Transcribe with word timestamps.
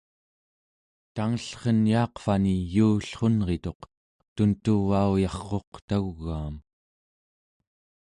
tangellren 1.15 1.79
yaaqvani 1.93 2.55
yuullrunrituq, 2.75 3.81
tuntuvauyarquq 4.35 5.73
tau͡gaam 5.87 6.55